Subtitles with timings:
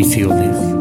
[0.00, 0.79] episodios.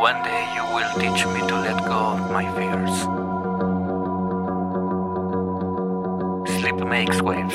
[0.00, 2.94] One day you will teach me to let go of my fears.
[6.58, 7.54] Sleep makes waves.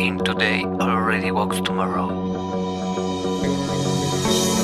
[0.00, 2.06] In today already walks tomorrow.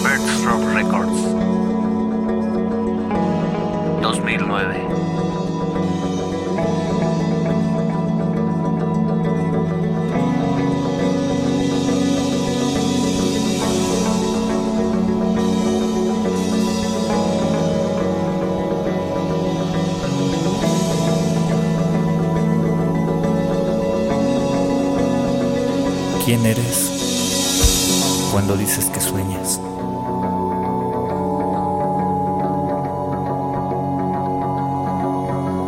[0.04, 0.44] Birds
[0.78, 1.20] Records.
[4.06, 5.19] 2009.
[26.24, 29.60] ¿Quién eres cuando dices que sueñas?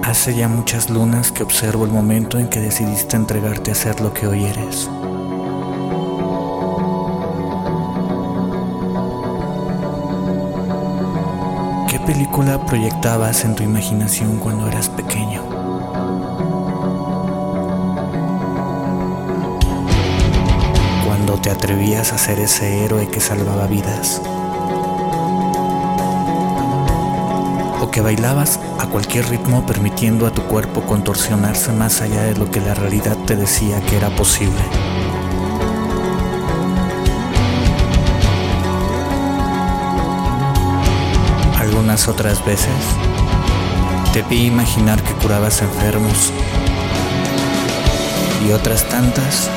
[0.02, 4.12] Hace ya muchas lunas que observo el momento en que decidiste entregarte a ser lo
[4.12, 4.90] que hoy eres.
[11.88, 15.51] ¿Qué película proyectabas en tu imaginación cuando eras pequeño?
[21.52, 24.20] Atrevías a ser ese héroe que salvaba vidas.
[27.80, 32.50] O que bailabas a cualquier ritmo permitiendo a tu cuerpo contorsionarse más allá de lo
[32.50, 34.62] que la realidad te decía que era posible.
[41.58, 42.74] Algunas otras veces
[44.12, 46.32] te vi imaginar que curabas enfermos
[48.46, 49.48] y otras tantas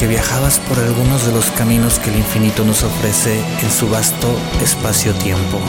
[0.00, 4.34] que viajabas por algunos de los caminos que el infinito nos ofrece en su vasto
[4.62, 5.60] espacio-tiempo.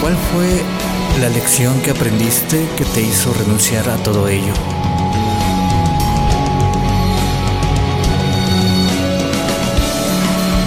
[0.00, 0.64] ¿Cuál fue
[1.20, 4.73] la lección que aprendiste que te hizo renunciar a todo ello?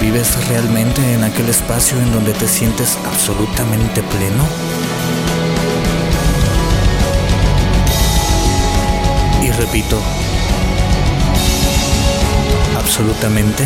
[0.08, 4.48] ¿Vives realmente en aquel espacio en donde te sientes absolutamente pleno?
[9.44, 10.02] Y repito,
[12.78, 13.66] absolutamente.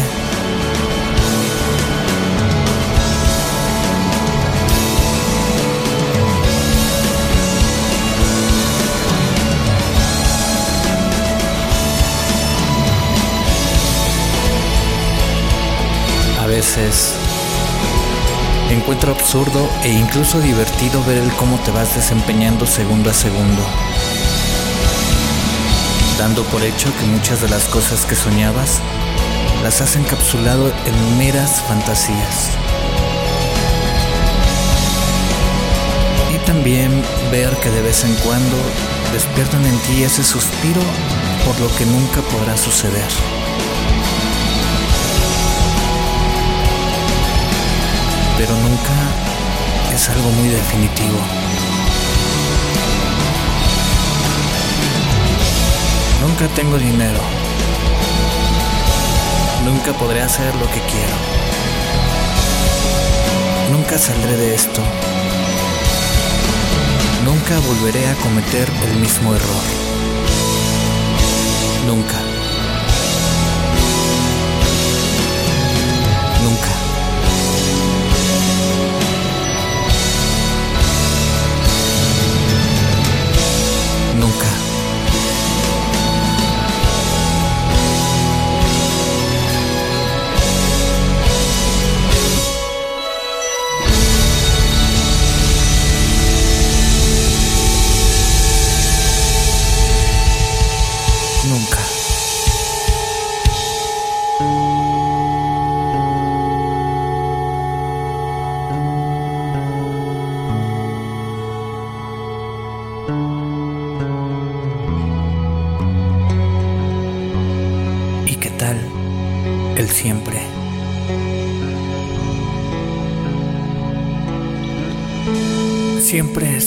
[16.62, 17.16] Veces
[18.70, 23.64] encuentro absurdo e incluso divertido ver el cómo te vas desempeñando segundo a segundo,
[26.20, 28.80] dando por hecho que muchas de las cosas que soñabas
[29.64, 32.52] las has encapsulado en meras fantasías.
[36.36, 36.92] Y también
[37.32, 38.56] ver que de vez en cuando
[39.12, 40.82] despiertan en ti ese suspiro
[41.44, 43.41] por lo que nunca podrá suceder.
[48.42, 51.20] Pero nunca es algo muy definitivo.
[56.22, 57.20] Nunca tengo dinero.
[59.64, 61.18] Nunca podré hacer lo que quiero.
[63.72, 64.82] Nunca saldré de esto.
[67.24, 69.66] Nunca volveré a cometer el mismo error.
[71.86, 72.18] Nunca.
[76.44, 76.81] Nunca.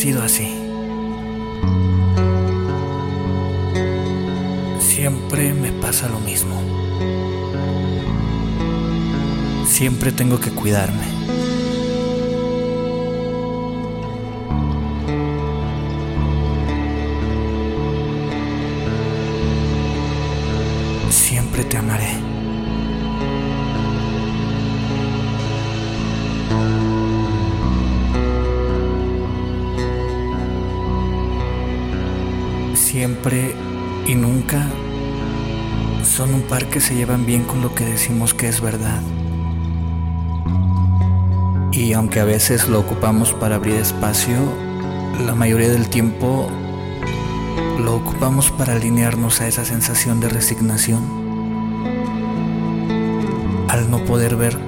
[0.05, 0.55] Sido así.
[4.79, 6.61] Siempre me pasa lo mismo.
[9.67, 11.07] Siempre tengo que cuidarme.
[21.09, 22.24] Siempre te amaré.
[33.25, 33.57] Siempre
[34.07, 34.67] y nunca
[36.05, 39.01] son un par que se llevan bien con lo que decimos que es verdad.
[41.73, 44.37] Y aunque a veces lo ocupamos para abrir espacio,
[45.25, 46.51] la mayoría del tiempo
[47.83, 51.03] lo ocupamos para alinearnos a esa sensación de resignación,
[53.71, 54.59] al no poder ver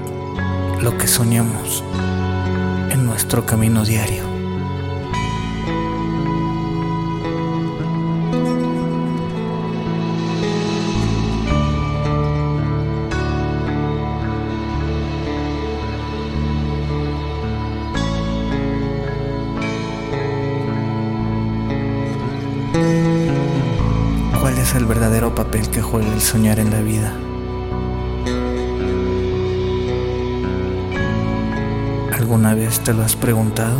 [0.80, 1.84] lo que soñamos
[2.90, 4.25] en nuestro camino diario.
[26.16, 27.12] El soñar en la vida.
[32.14, 33.76] ¿Alguna vez te lo has preguntado?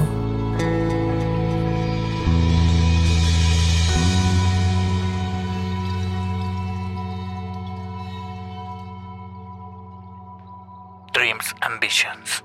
[11.15, 12.45] Dreams Ambitions.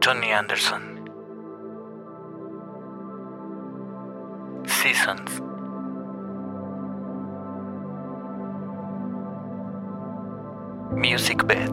[0.00, 0.92] Tony Anderson.
[4.66, 5.51] seasons.
[10.96, 11.70] Music Bed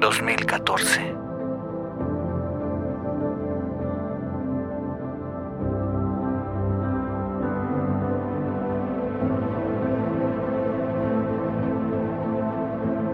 [0.00, 1.14] 2014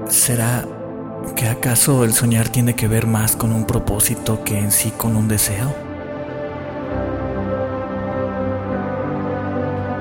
[0.08, 0.64] ¿Será
[1.34, 5.16] ¿Que acaso el soñar tiene que ver más con un propósito que en sí con
[5.16, 5.74] un deseo?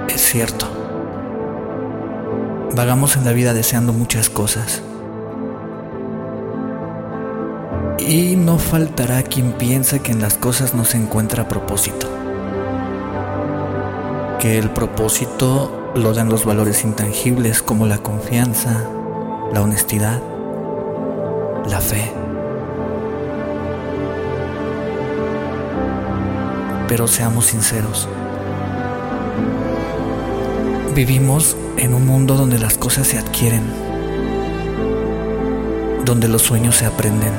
[0.07, 0.84] Es cierto.
[2.73, 4.81] Vagamos en la vida deseando muchas cosas.
[7.99, 12.07] Y no faltará quien piensa que en las cosas no se encuentra propósito.
[14.39, 18.89] Que el propósito lo dan los valores intangibles como la confianza,
[19.53, 20.21] la honestidad,
[21.69, 22.11] la fe.
[26.87, 28.07] Pero seamos sinceros.
[30.95, 33.63] Vivimos en un mundo donde las cosas se adquieren,
[36.05, 37.33] donde los sueños se aprenden.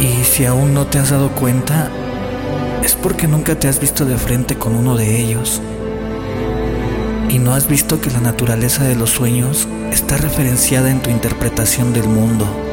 [0.00, 1.92] Y si aún no te has dado cuenta,
[2.82, 5.62] es porque nunca te has visto de frente con uno de ellos
[7.28, 11.92] y no has visto que la naturaleza de los sueños está referenciada en tu interpretación
[11.92, 12.63] del mundo.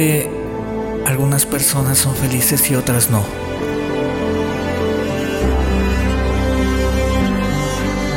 [0.00, 0.30] ¿Por qué
[1.04, 3.22] algunas personas son felices y otras no?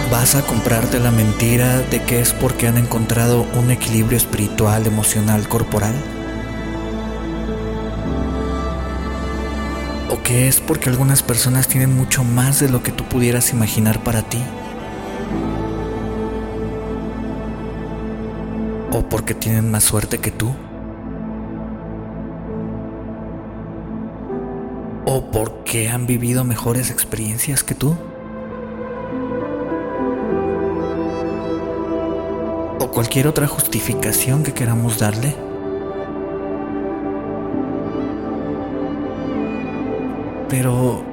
[0.09, 5.49] ¿Vas a comprarte la mentira de que es porque han encontrado un equilibrio espiritual, emocional,
[5.49, 5.93] corporal?
[10.09, 14.01] ¿O que es porque algunas personas tienen mucho más de lo que tú pudieras imaginar
[14.03, 14.41] para ti?
[18.89, 20.55] ¿O porque tienen más suerte que tú?
[25.05, 27.93] ¿O porque han vivido mejores experiencias que tú?
[32.79, 35.35] ¿O cualquier otra justificación que queramos darle?
[40.49, 41.03] Pero...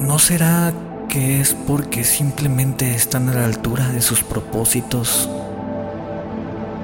[0.00, 0.72] ¿No será
[1.08, 5.30] que es porque simplemente están a la altura de sus propósitos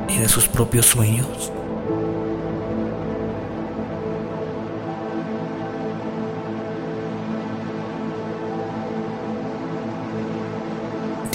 [0.08, 1.52] y de sus propios sueños?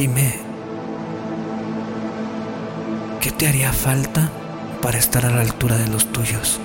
[0.01, 0.33] Dime,
[3.19, 4.31] ¿qué te haría falta
[4.81, 6.59] para estar a la altura de los tuyos?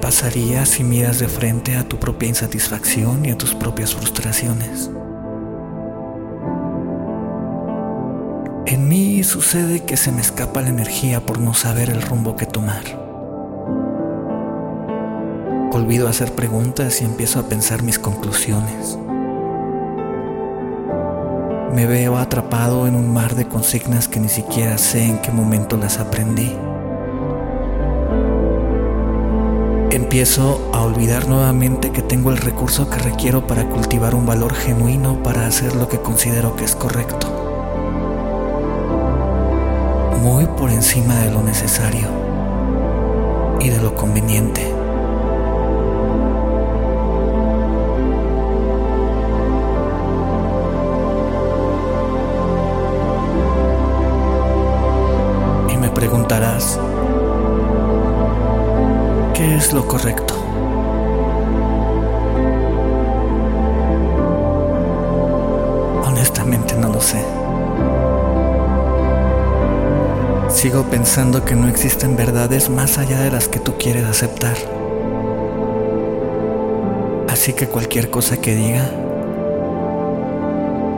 [0.00, 4.88] pasaría si miras de frente a tu propia insatisfacción y a tus propias frustraciones.
[8.66, 12.46] En mí sucede que se me escapa la energía por no saber el rumbo que
[12.46, 13.05] tomar.
[15.76, 18.98] Olvido hacer preguntas y empiezo a pensar mis conclusiones.
[21.74, 25.76] Me veo atrapado en un mar de consignas que ni siquiera sé en qué momento
[25.76, 26.50] las aprendí.
[29.90, 35.22] Empiezo a olvidar nuevamente que tengo el recurso que requiero para cultivar un valor genuino
[35.22, 37.28] para hacer lo que considero que es correcto.
[40.22, 42.08] Muy por encima de lo necesario
[43.60, 44.75] y de lo conveniente.
[70.84, 74.56] Pensando que no existen verdades más allá de las que tú quieres aceptar.
[77.28, 78.90] Así que cualquier cosa que diga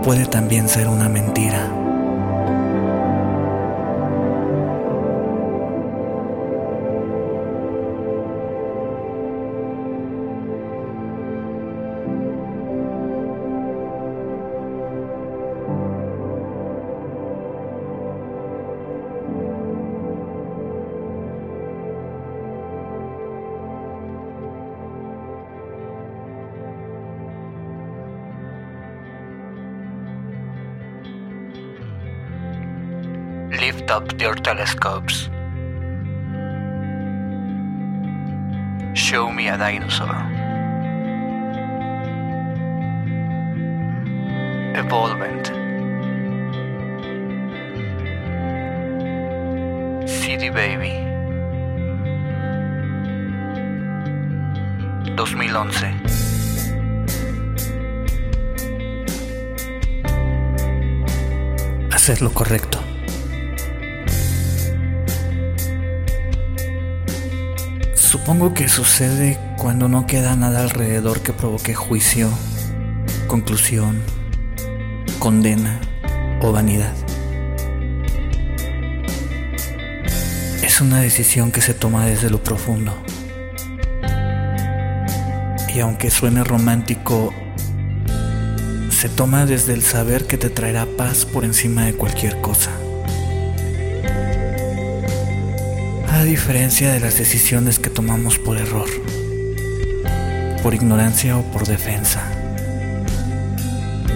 [0.02, 1.77] puede también ser una mentira.
[33.98, 35.28] Up your telescopes.
[38.94, 40.18] Show me a dinosaur.
[44.80, 45.46] Evolvent.
[50.08, 50.94] City Baby.
[55.16, 55.94] 2011.
[61.90, 62.87] Hacer lo correcto.
[68.28, 72.28] Supongo que sucede cuando no queda nada alrededor que provoque juicio,
[73.26, 74.02] conclusión,
[75.18, 75.80] condena
[76.42, 76.92] o vanidad.
[80.62, 83.02] Es una decisión que se toma desde lo profundo.
[85.74, 87.32] Y aunque suene romántico,
[88.90, 92.72] se toma desde el saber que te traerá paz por encima de cualquier cosa.
[96.28, 98.88] Diferencia de las decisiones que tomamos por error,
[100.62, 102.22] por ignorancia o por defensa,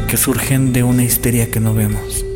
[0.09, 2.27] que surgen de una histeria que no vemos,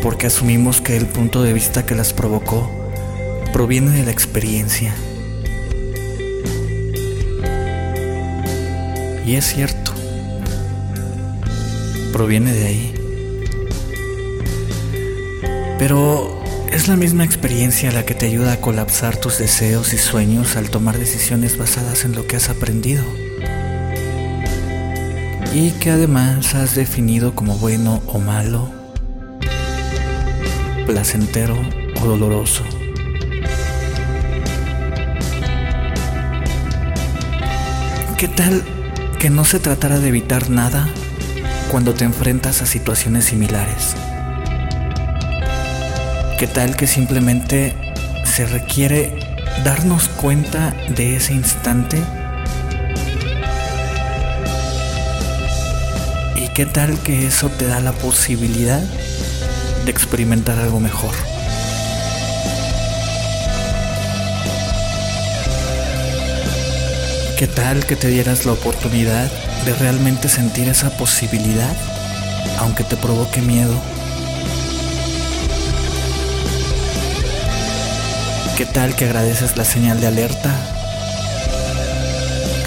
[0.00, 2.70] porque asumimos que el punto de vista que las provocó
[3.52, 4.94] proviene de la experiencia.
[9.26, 9.92] Y es cierto,
[12.12, 12.94] proviene de ahí.
[15.80, 16.35] Pero
[16.86, 20.70] es la misma experiencia la que te ayuda a colapsar tus deseos y sueños al
[20.70, 23.04] tomar decisiones basadas en lo que has aprendido.
[25.52, 28.70] Y que además has definido como bueno o malo,
[30.86, 31.56] placentero
[32.00, 32.62] o doloroso.
[38.16, 38.62] ¿Qué tal
[39.18, 40.88] que no se tratara de evitar nada
[41.68, 43.96] cuando te enfrentas a situaciones similares?
[46.38, 47.74] ¿Qué tal que simplemente
[48.26, 49.18] se requiere
[49.64, 51.96] darnos cuenta de ese instante?
[56.36, 58.82] ¿Y qué tal que eso te da la posibilidad
[59.86, 61.14] de experimentar algo mejor?
[67.38, 69.30] ¿Qué tal que te dieras la oportunidad
[69.64, 71.74] de realmente sentir esa posibilidad,
[72.58, 73.95] aunque te provoque miedo?
[78.56, 80.50] ¿Qué tal que agradeces la señal de alerta?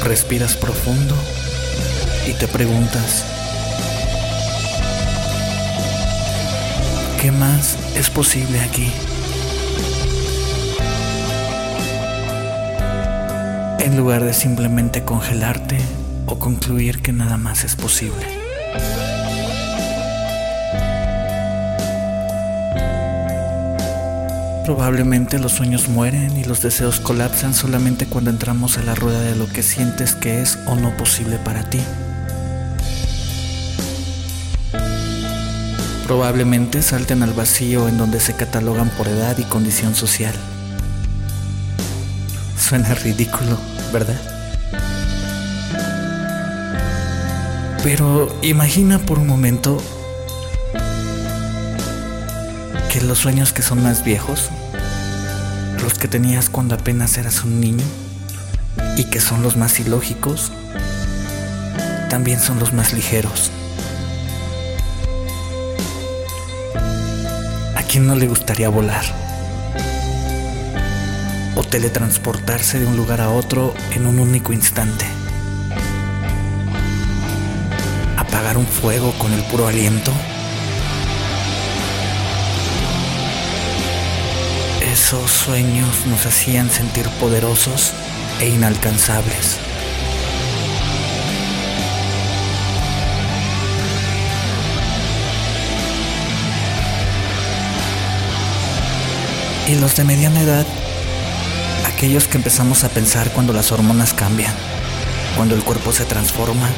[0.03, 1.15] Respiras profundo
[2.27, 3.25] y te preguntas,
[7.19, 8.91] ¿qué más es posible aquí?
[13.79, 15.79] En lugar de simplemente congelarte
[16.27, 18.27] o concluir que nada más es posible.
[24.69, 29.35] Probablemente los sueños mueren y los deseos colapsan solamente cuando entramos a la rueda de
[29.35, 31.79] lo que sientes que es o no posible para ti.
[36.05, 40.35] Probablemente salten al vacío en donde se catalogan por edad y condición social.
[42.55, 43.57] Suena ridículo,
[43.91, 44.21] ¿verdad?
[47.83, 49.81] Pero imagina por un momento
[52.89, 54.49] que los sueños que son más viejos,
[55.83, 57.83] los que tenías cuando apenas eras un niño
[58.97, 60.51] y que son los más ilógicos,
[62.09, 63.51] también son los más ligeros.
[67.75, 69.05] ¿A quién no le gustaría volar?
[71.55, 75.05] O teletransportarse de un lugar a otro en un único instante.
[78.17, 80.11] Apagar un fuego con el puro aliento.
[85.09, 87.93] Esos sueños nos hacían sentir poderosos
[88.39, 89.57] e inalcanzables.
[99.67, 100.67] Y los de mediana edad,
[101.87, 104.53] aquellos que empezamos a pensar cuando las hormonas cambian,
[105.35, 106.69] cuando el cuerpo se transforma.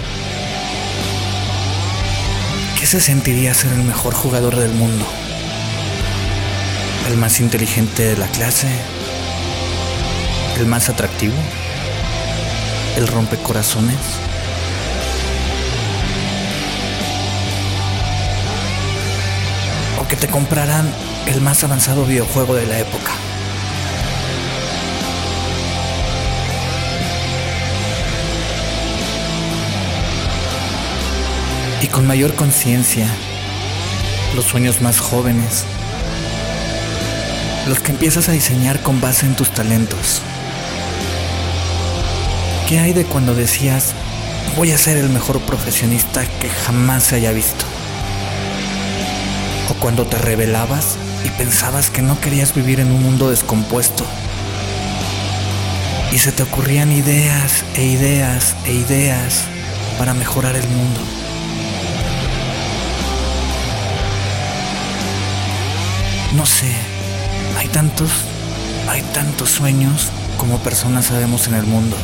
[2.80, 5.06] ¿Qué se sentiría ser el mejor jugador del mundo?
[7.12, 8.70] El más inteligente de la clase,
[10.58, 11.34] el más atractivo,
[12.96, 13.98] el rompecorazones.
[20.00, 20.90] O que te compraran
[21.26, 23.12] el más avanzado videojuego de la época.
[31.82, 33.08] Y con mayor conciencia,
[34.34, 35.66] los sueños más jóvenes
[37.72, 40.22] los que empiezas a diseñar con base en tus talentos.
[42.68, 43.94] ¿Qué hay de cuando decías,
[44.58, 47.64] voy a ser el mejor profesionista que jamás se haya visto?
[49.70, 54.06] O cuando te revelabas y pensabas que no querías vivir en un mundo descompuesto.
[56.12, 59.46] Y se te ocurrían ideas e ideas e ideas
[59.98, 61.00] para mejorar el mundo.
[66.36, 66.91] No sé,
[67.62, 68.10] hay tantos,
[68.90, 71.96] hay tantos sueños como personas sabemos en el mundo.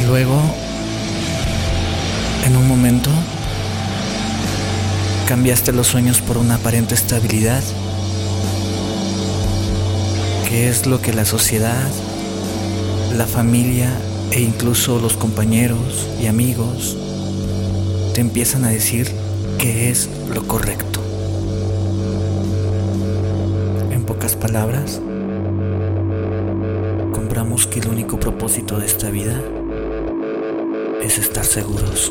[0.00, 0.40] Y luego,
[2.46, 3.10] en un momento,
[5.28, 7.62] cambiaste los sueños por una aparente estabilidad,
[10.48, 11.86] que es lo que la sociedad,
[13.14, 13.90] la familia
[14.30, 16.96] e incluso los compañeros y amigos
[18.14, 19.12] te empiezan a decir
[19.58, 20.93] que es lo correcto.
[24.24, 25.02] Pocas palabras,
[27.12, 29.38] compramos que el único propósito de esta vida
[31.02, 32.10] es estar seguros.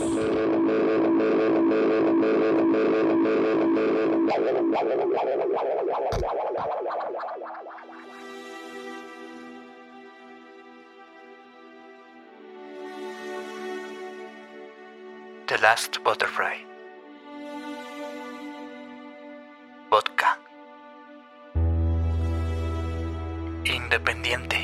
[15.48, 16.74] The Last Butterfly.
[23.94, 24.58] Independiente.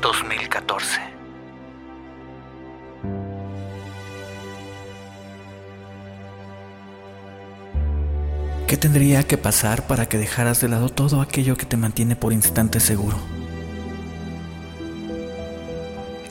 [0.00, 0.98] 2014.
[8.66, 12.32] ¿Qué tendría que pasar para que dejaras de lado todo aquello que te mantiene por
[12.32, 13.18] instante seguro?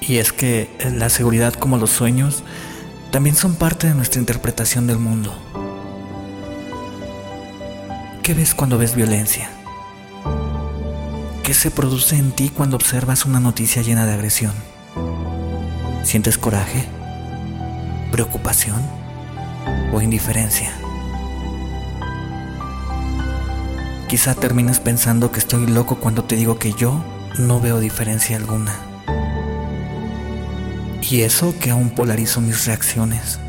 [0.01, 2.43] Y es que la seguridad como los sueños
[3.11, 5.31] también son parte de nuestra interpretación del mundo.
[8.23, 9.58] ¿Qué ves cuando ves violencia?
[11.49, 14.53] ¿Qué se produce en ti cuando observas una noticia llena de agresión?
[16.03, 16.85] ¿Sientes coraje?
[18.11, 18.79] ¿Preocupación?
[19.91, 20.71] ¿O indiferencia?
[24.07, 27.03] Quizá termines pensando que estoy loco cuando te digo que yo
[27.39, 28.75] no veo diferencia alguna.
[31.01, 33.39] Y eso que aún polarizo mis reacciones.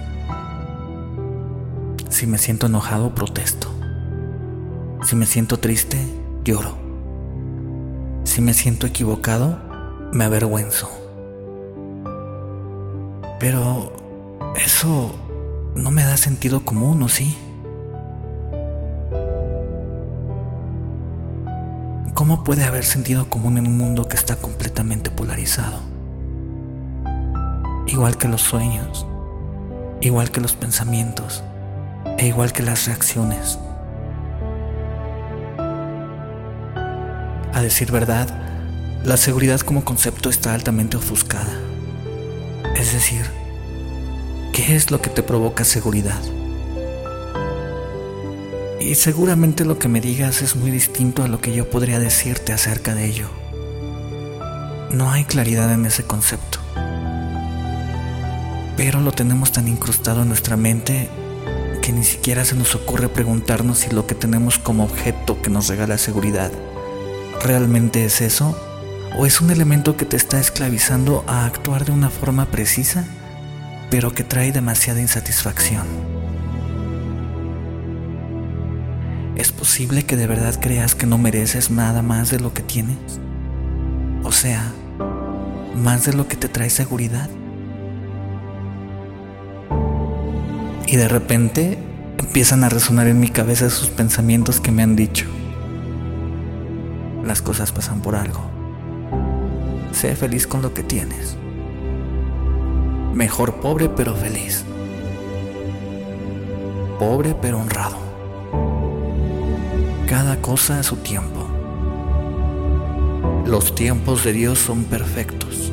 [2.08, 3.70] Si me siento enojado, protesto.
[5.04, 5.98] Si me siento triste,
[6.44, 6.79] lloro.
[8.30, 9.58] Si me siento equivocado,
[10.12, 10.88] me avergüenzo.
[13.40, 13.92] Pero
[14.54, 15.16] eso
[15.74, 17.36] no me da sentido común, ¿o sí?
[22.14, 25.80] ¿Cómo puede haber sentido común en un mundo que está completamente polarizado?
[27.88, 29.08] Igual que los sueños,
[30.00, 31.42] igual que los pensamientos
[32.16, 33.58] e igual que las reacciones.
[37.60, 38.26] A decir verdad,
[39.04, 41.52] la seguridad como concepto está altamente ofuscada.
[42.74, 43.26] Es decir,
[44.54, 46.18] ¿qué es lo que te provoca seguridad?
[48.80, 52.54] Y seguramente lo que me digas es muy distinto a lo que yo podría decirte
[52.54, 53.28] acerca de ello.
[54.90, 56.60] No hay claridad en ese concepto.
[58.78, 61.10] Pero lo tenemos tan incrustado en nuestra mente
[61.82, 65.68] que ni siquiera se nos ocurre preguntarnos si lo que tenemos como objeto que nos
[65.68, 66.50] regala seguridad
[67.42, 68.56] realmente es eso
[69.18, 73.04] o es un elemento que te está esclavizando a actuar de una forma precisa
[73.90, 75.84] pero que trae demasiada insatisfacción.
[79.36, 82.98] ¿Es posible que de verdad creas que no mereces nada más de lo que tienes?
[84.22, 84.72] O sea,
[85.74, 87.28] más de lo que te trae seguridad.
[90.86, 91.78] Y de repente
[92.18, 95.26] empiezan a resonar en mi cabeza esos pensamientos que me han dicho.
[97.24, 98.40] Las cosas pasan por algo.
[99.92, 101.36] Sé feliz con lo que tienes.
[103.14, 104.64] Mejor pobre pero feliz.
[106.98, 107.98] Pobre pero honrado.
[110.08, 111.46] Cada cosa a su tiempo.
[113.46, 115.72] Los tiempos de Dios son perfectos.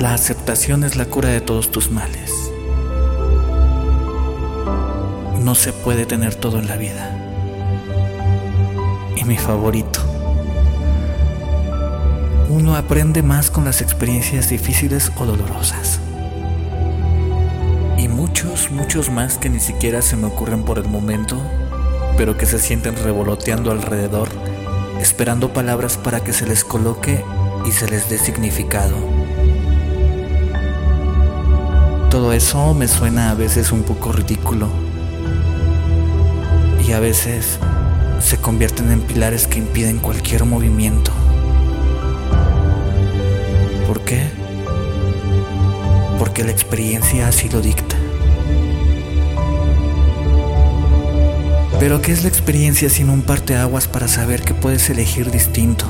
[0.00, 2.32] La aceptación es la cura de todos tus males.
[5.40, 7.21] No se puede tener todo en la vida.
[9.22, 10.00] Y mi favorito.
[12.48, 16.00] Uno aprende más con las experiencias difíciles o dolorosas.
[17.98, 21.40] Y muchos, muchos más que ni siquiera se me ocurren por el momento,
[22.16, 24.28] pero que se sienten revoloteando alrededor,
[25.00, 27.24] esperando palabras para que se les coloque
[27.64, 28.96] y se les dé significado.
[32.10, 34.68] Todo eso me suena a veces un poco ridículo
[36.84, 37.60] y a veces
[38.22, 41.12] se convierten en pilares que impiden cualquier movimiento.
[43.86, 44.22] ¿Por qué?
[46.18, 47.96] Porque la experiencia así lo dicta.
[51.80, 55.84] Pero ¿qué es la experiencia sin un parteaguas para saber que puedes elegir distinto?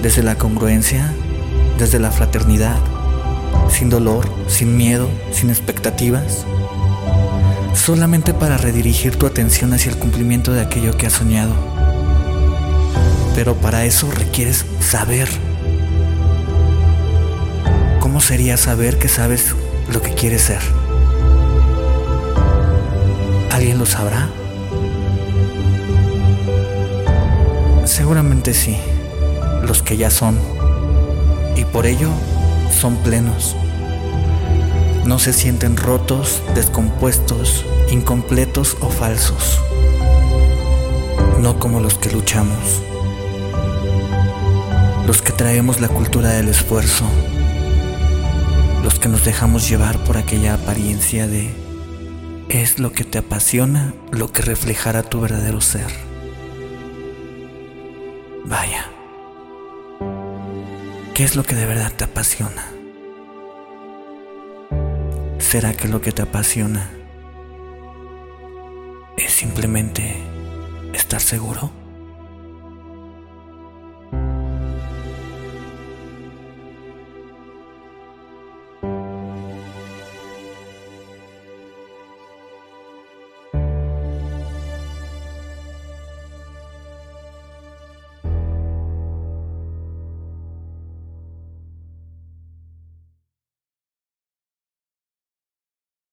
[0.00, 1.12] Desde la congruencia,
[1.78, 2.78] desde la fraternidad,
[3.68, 6.46] sin dolor, sin miedo, sin expectativas
[7.74, 11.54] solamente para redirigir tu atención hacia el cumplimiento de aquello que has soñado.
[13.34, 15.28] Pero para eso requieres saber.
[18.00, 19.54] ¿Cómo sería saber que sabes
[19.92, 20.60] lo que quieres ser?
[23.50, 24.28] ¿Alguien lo sabrá?
[27.84, 28.76] Seguramente sí,
[29.66, 30.38] los que ya son,
[31.56, 32.08] y por ello
[32.70, 33.56] son plenos
[35.04, 39.60] no se sienten rotos, descompuestos, incompletos o falsos,
[41.40, 42.82] no como los que luchamos,
[45.06, 47.04] los que traemos la cultura del esfuerzo,
[48.84, 51.62] los que nos dejamos llevar por aquella apariencia de
[52.48, 55.86] es lo que te apasiona, lo que reflejará tu verdadero ser.
[58.44, 58.86] Vaya,
[61.14, 62.81] ¿qué es lo que de verdad te apasiona?
[65.52, 66.88] ¿Será que lo que te apasiona
[69.18, 70.16] es simplemente
[70.94, 71.81] estar seguro?